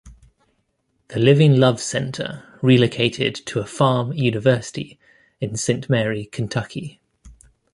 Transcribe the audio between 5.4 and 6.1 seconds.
Saint